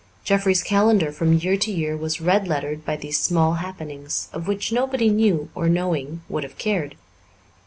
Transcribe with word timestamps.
Jeffrey's 0.23 0.63
calendar 0.63 1.11
from 1.11 1.31
year 1.37 1.55
to 1.55 1.71
year 1.71 1.95
was 1.95 2.19
red 2.19 2.47
lettered 2.47 2.83
by 2.83 2.95
these 2.95 3.19
small 3.19 3.53
happenings, 3.61 4.29
of 4.33 4.47
which 4.47 4.71
nobody 4.71 5.09
knew, 5.09 5.49
or, 5.53 5.69
knowing, 5.69 6.23
would 6.27 6.41
have 6.41 6.57
cared. 6.57 6.95